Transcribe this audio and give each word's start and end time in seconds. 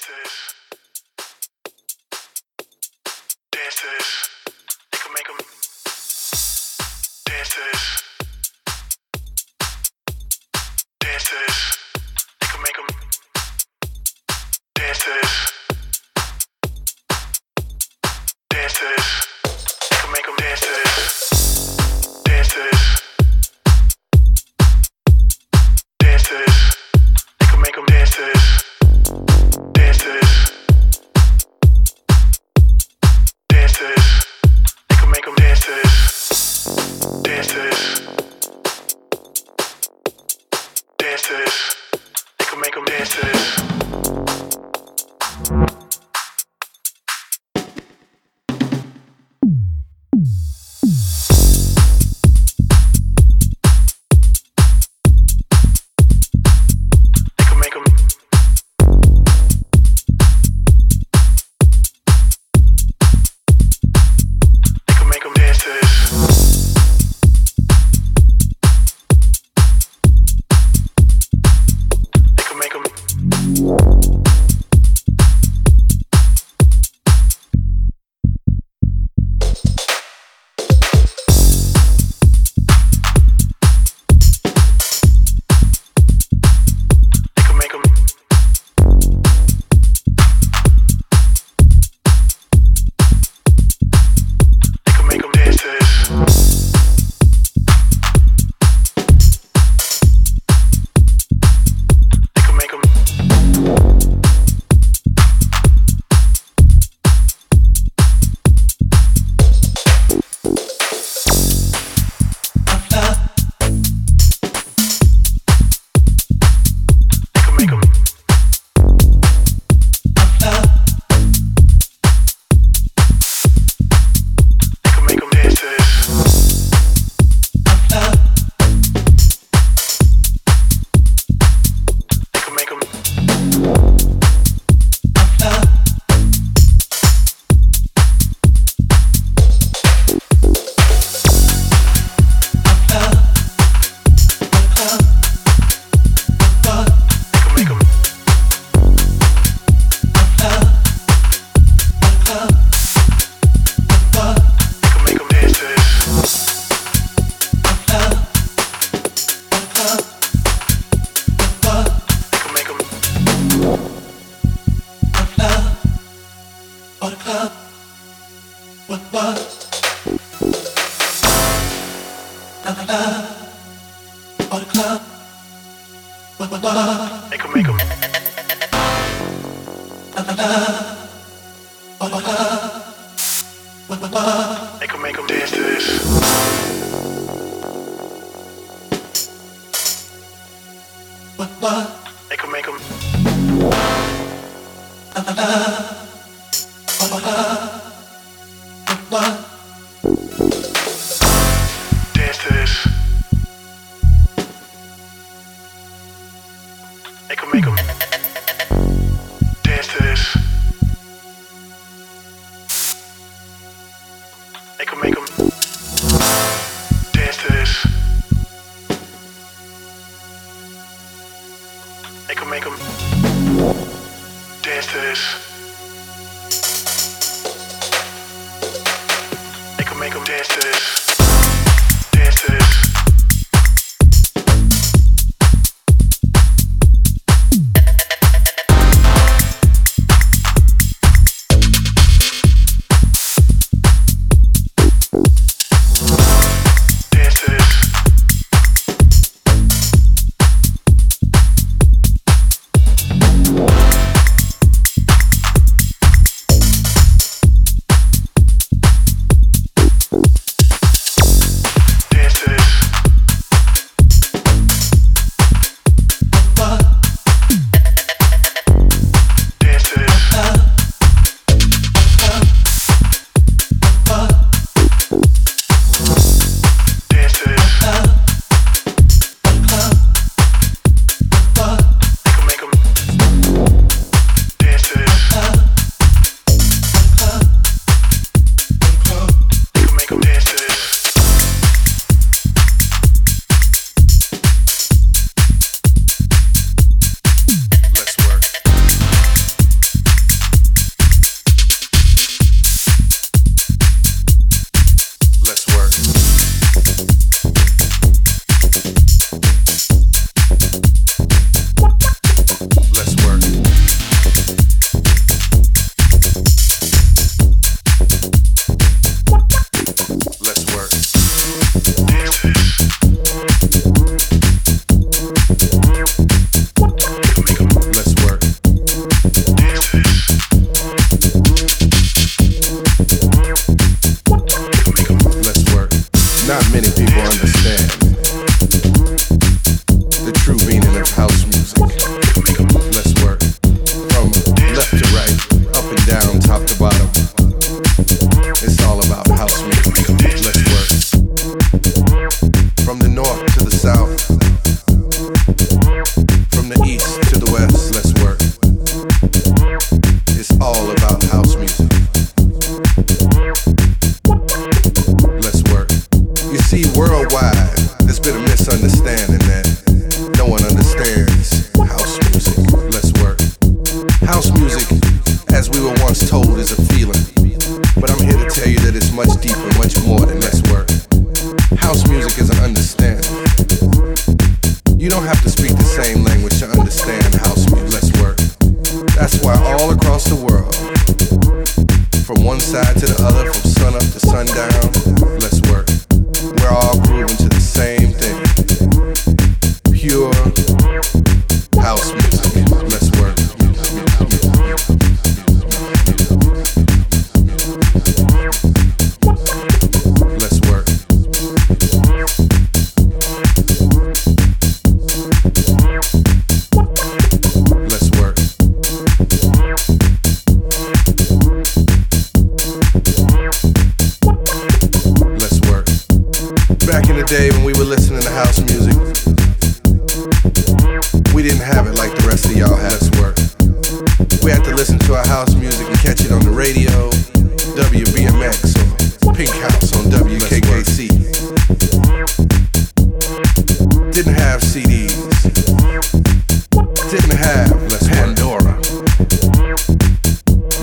Dances. 0.00 0.79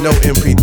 no 0.08 0.14
MP 0.22 0.57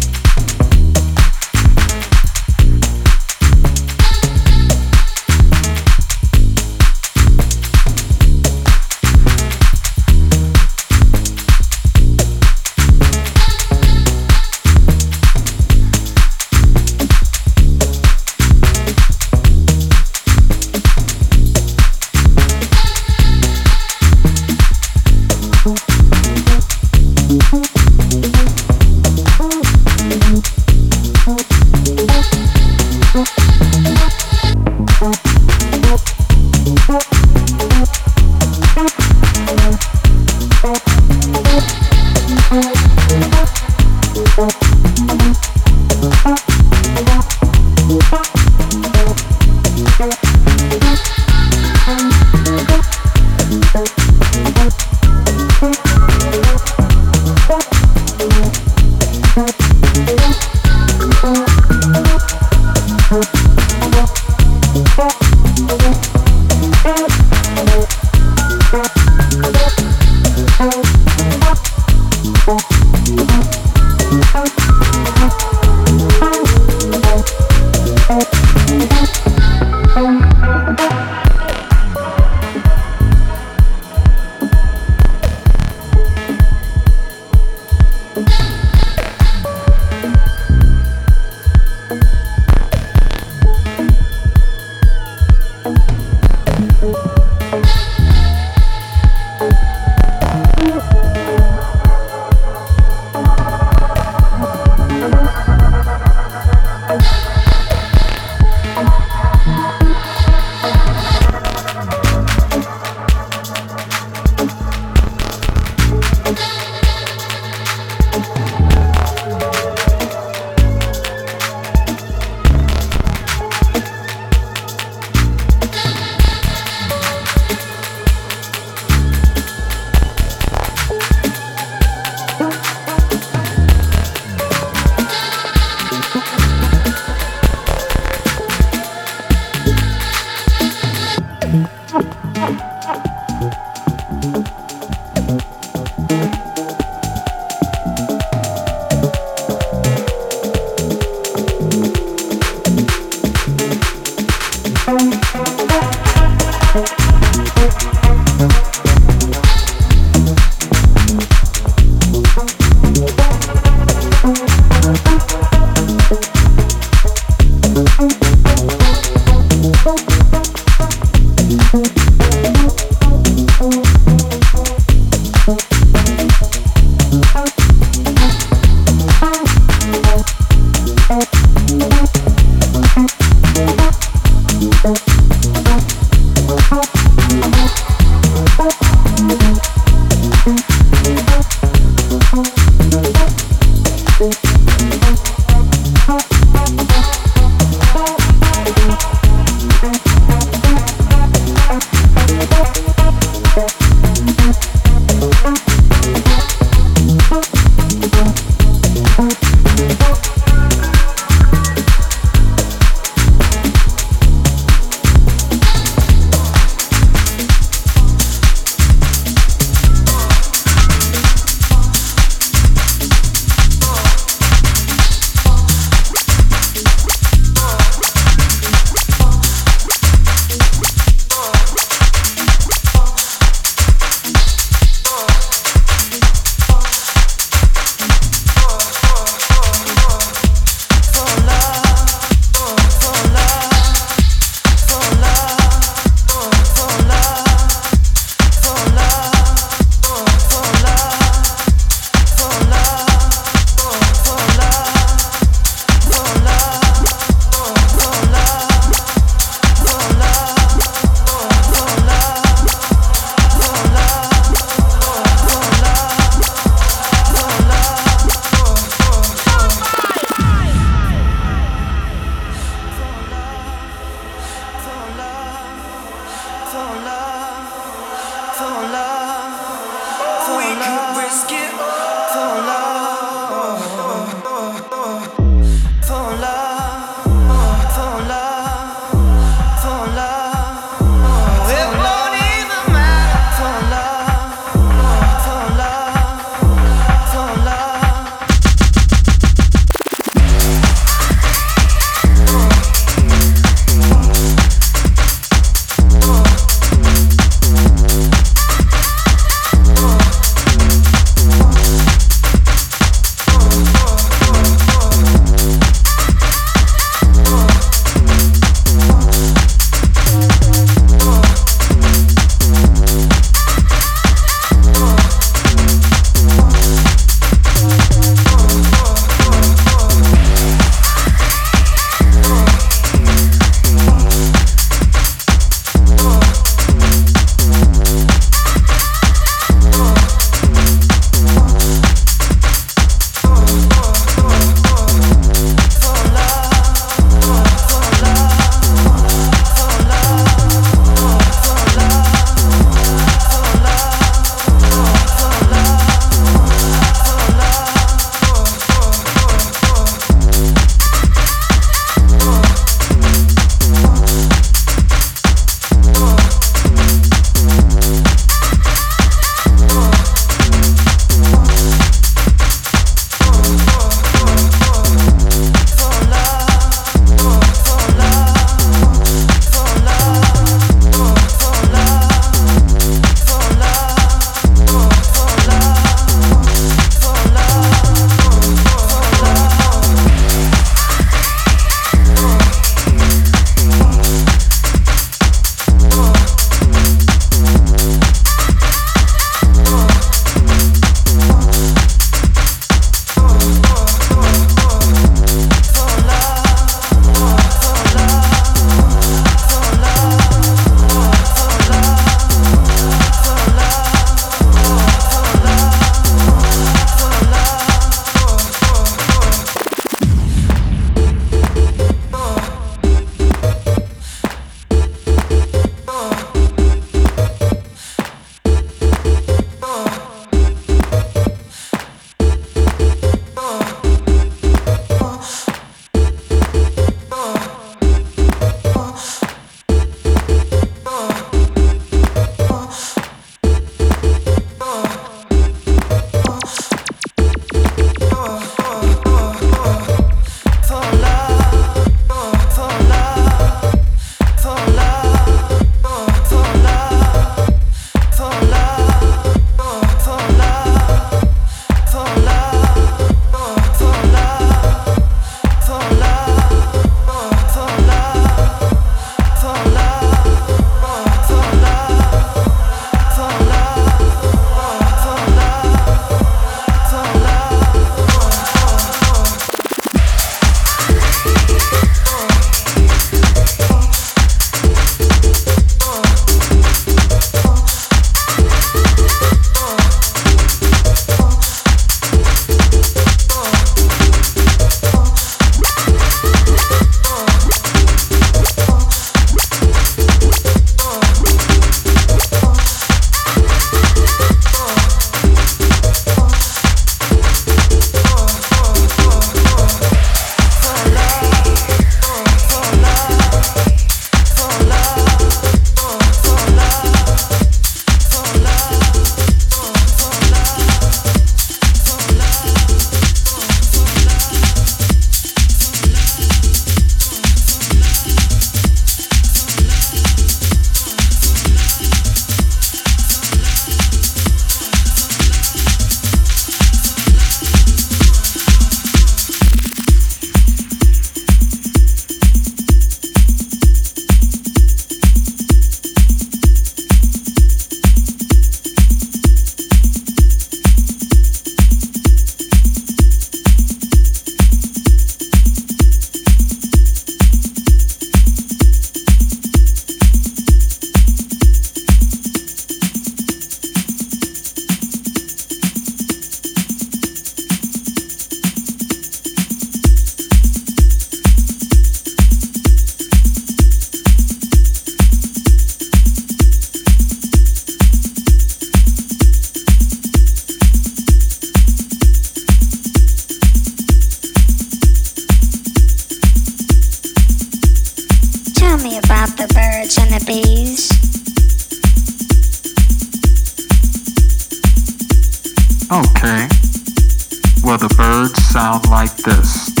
the 597.97 598.13
birds 598.15 598.63
sound 598.63 599.09
like 599.09 599.35
this. 599.37 600.00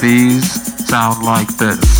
Bees 0.00 0.88
sound 0.88 1.24
like 1.24 1.48
this. 1.56 1.95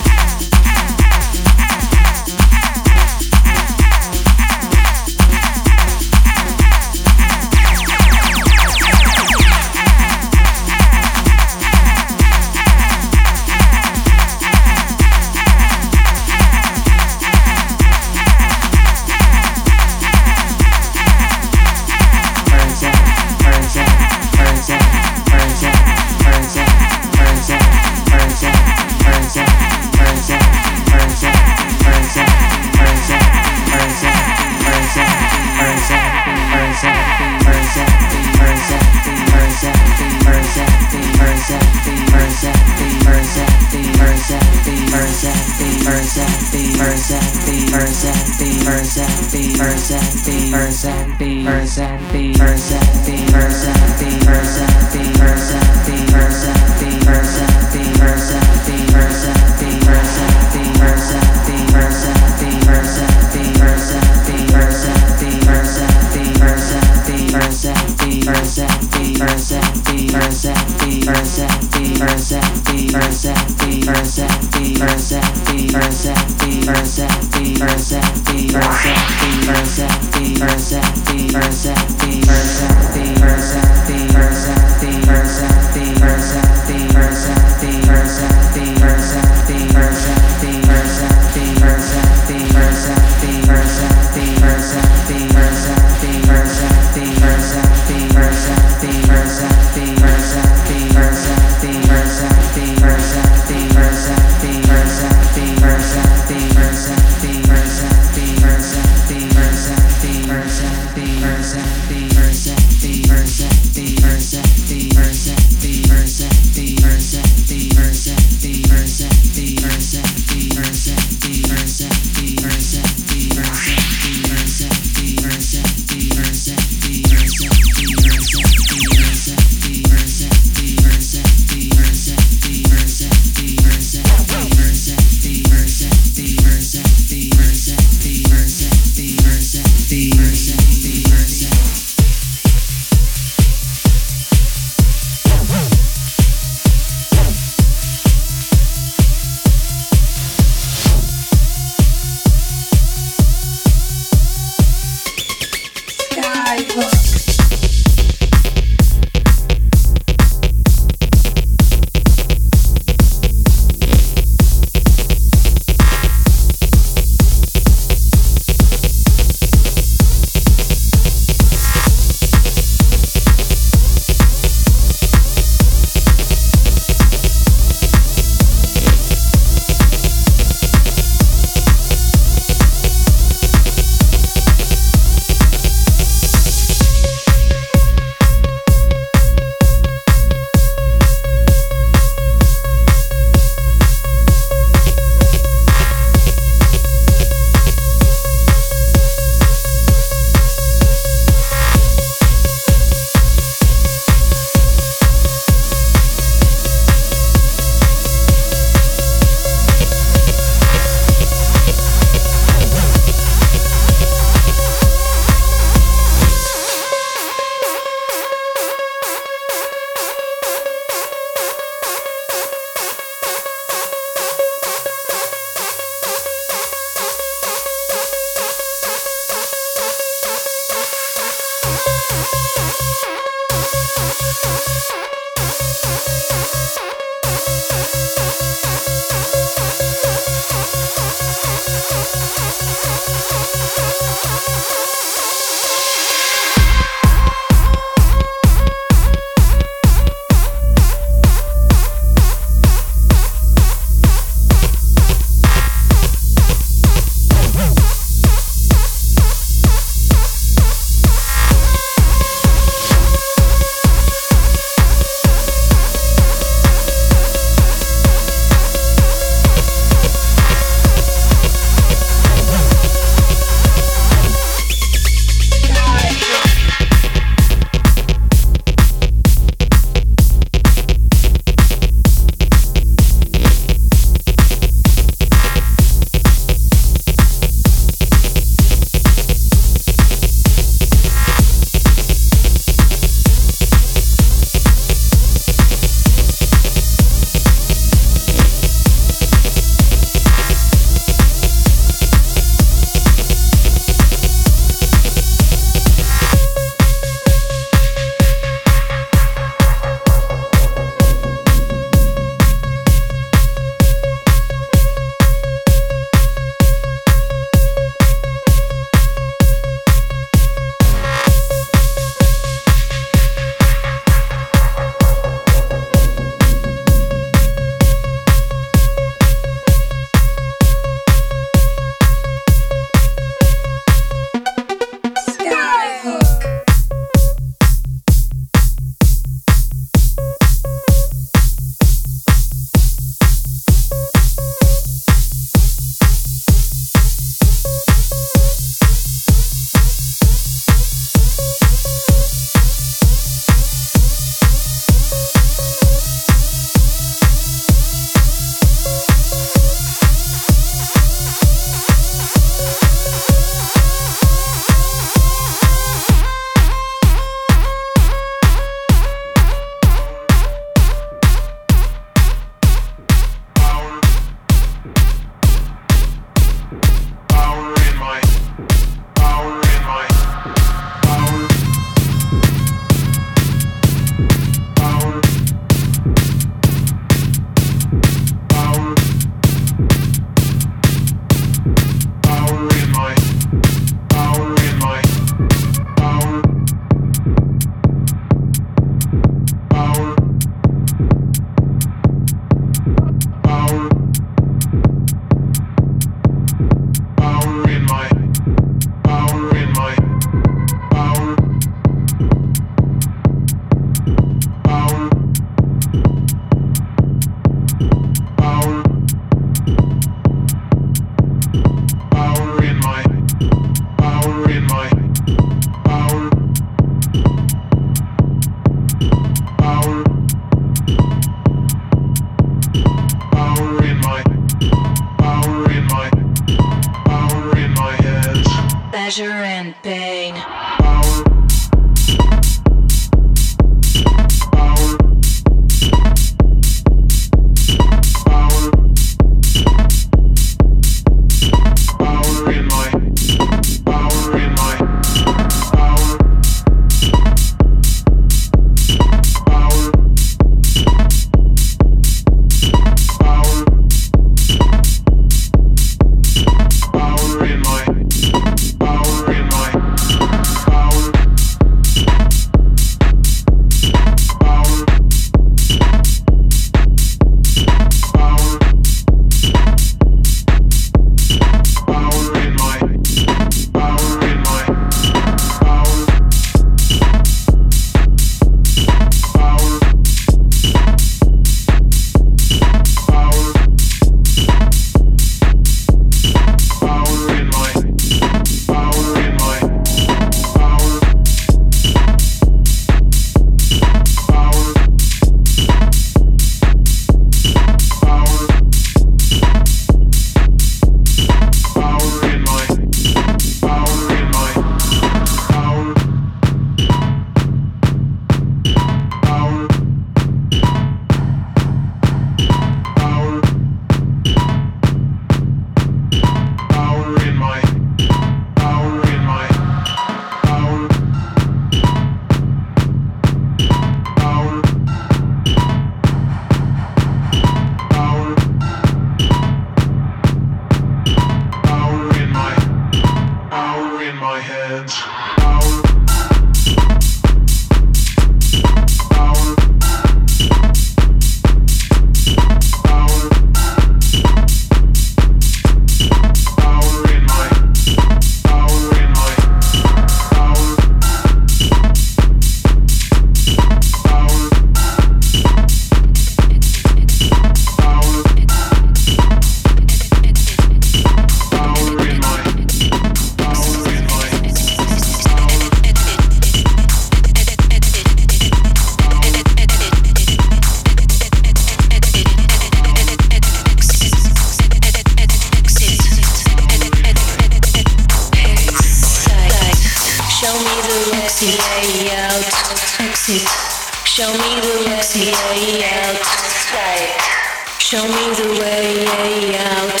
Show 597.90 598.02
me 598.02 598.34
the 598.34 598.48
way 598.60 599.56
out. 599.56 600.00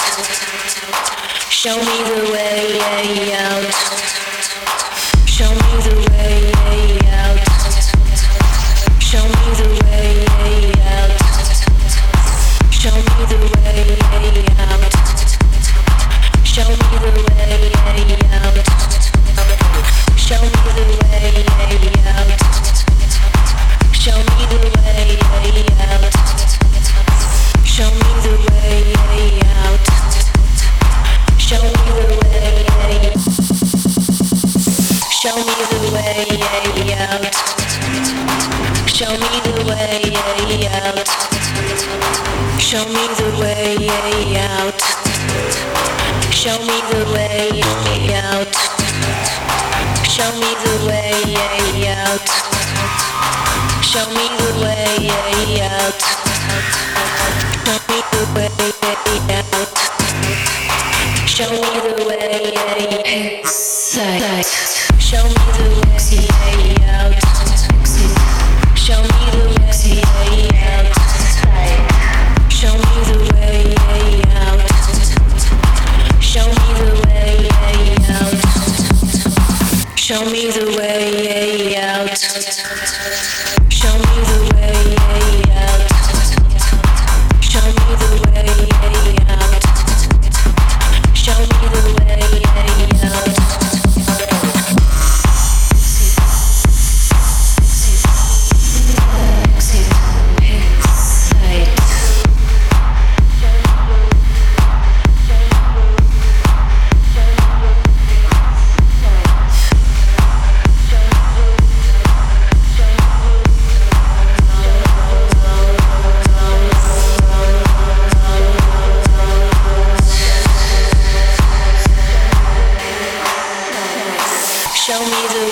Show 1.50 1.78
me 1.78 2.02
the 2.04 2.20
way 2.30 3.32
out. 3.32 3.67
Show 53.98 54.06
me 54.10 54.26
the 54.38 54.50
way 54.62 55.58
out. 55.58 55.98
Show 57.66 57.78
me 57.90 57.98
the 58.12 58.22
way 58.36 58.46
out. 59.34 59.74
Show 61.26 61.50
me 61.50 61.77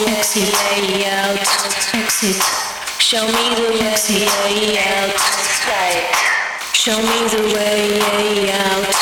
exit, 0.04 0.52
layout, 0.72 1.38
exit. 1.94 2.42
Show 2.98 3.26
me 3.26 3.54
the 3.54 3.70
way 3.72 4.78
out. 4.78 5.14
Show 6.72 6.98
me 6.98 7.18
the 7.28 7.42
way 7.54 8.50
out. 8.52 8.94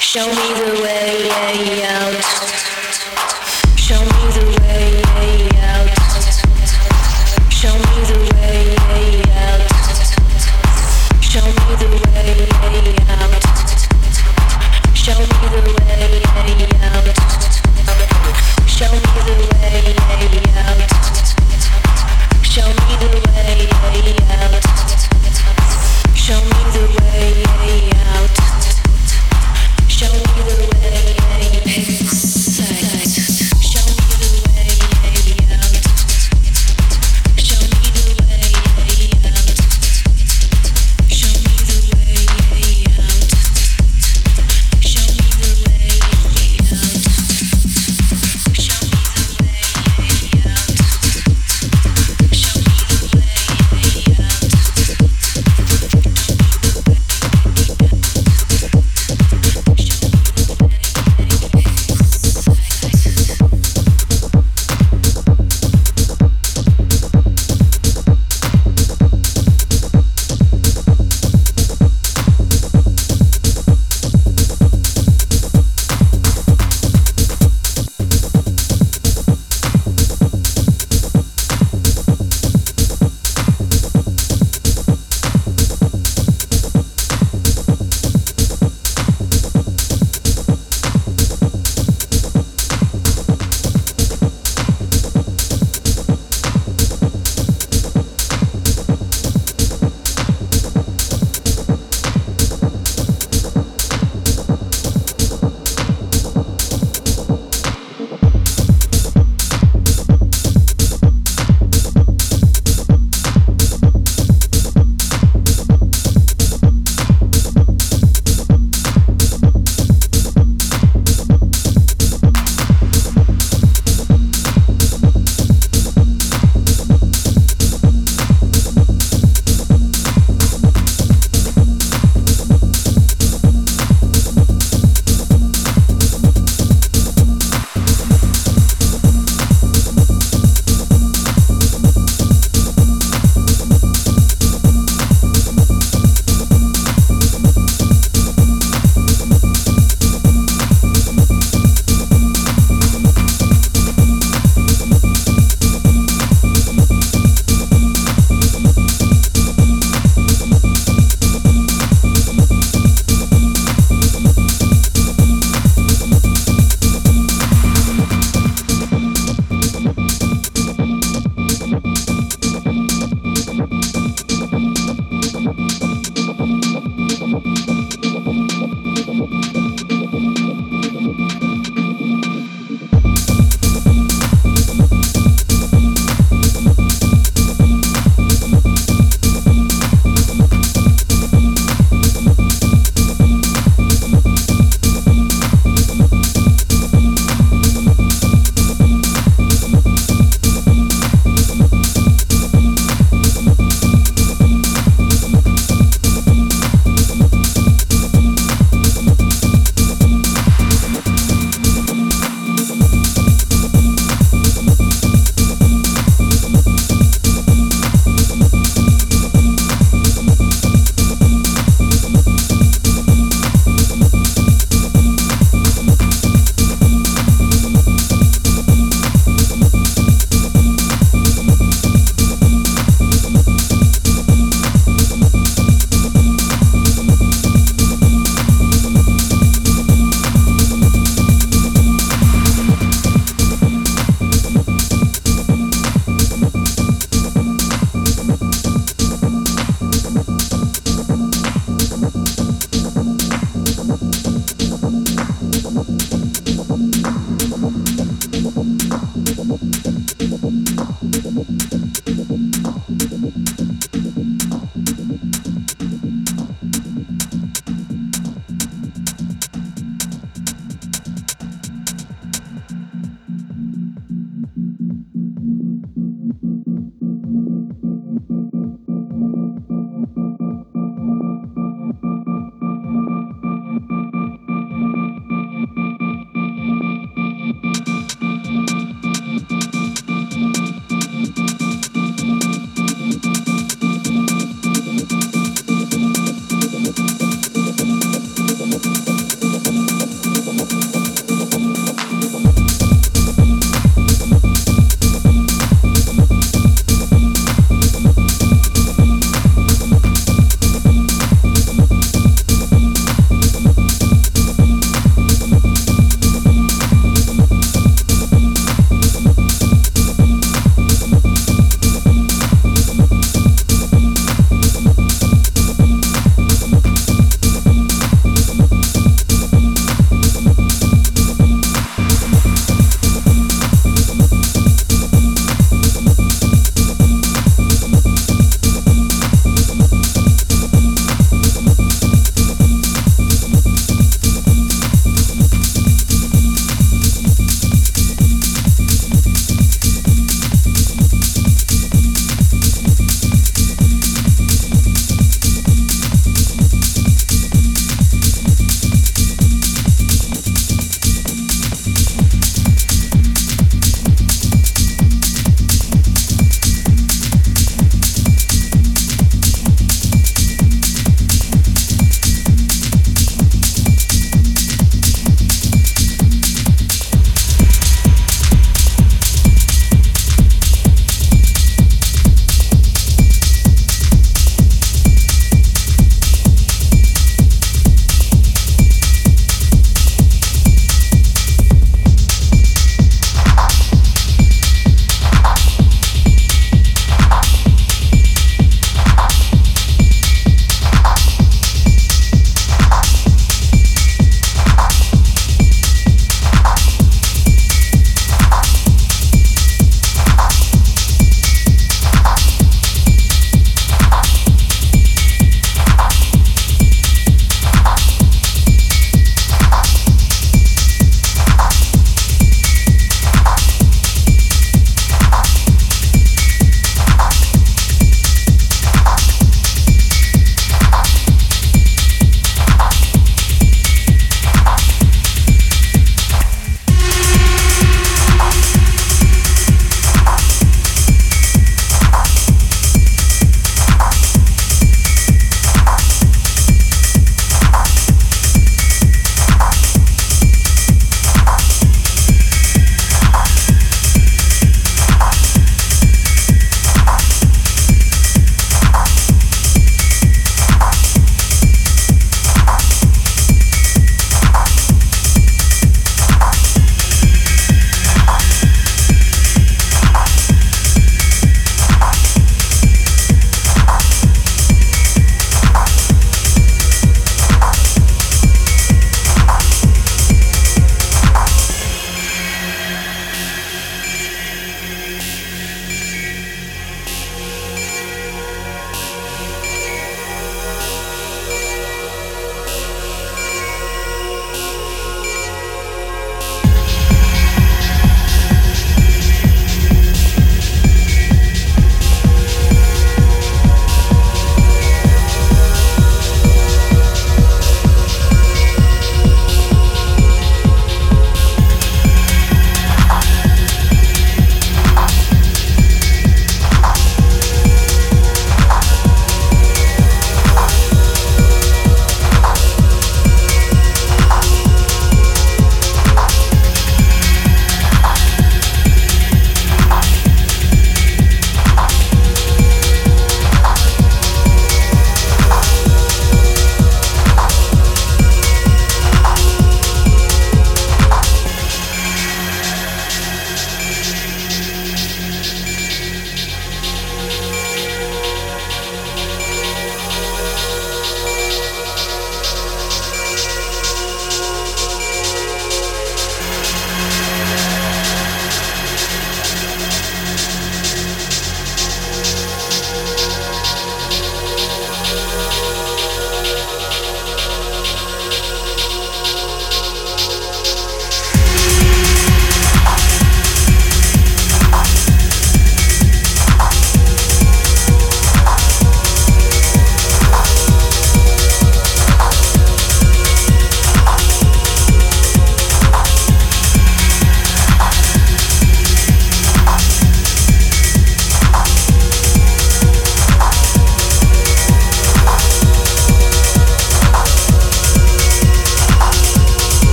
Show 0.00 0.26
me 0.26 0.48
the 0.60 0.82
way 0.82 1.82
out. 1.84 2.71